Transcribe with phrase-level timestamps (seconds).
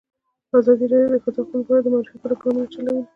[0.57, 3.03] ازادي راډیو د د ښځو حقونه په اړه د معارفې پروګرامونه چلولي.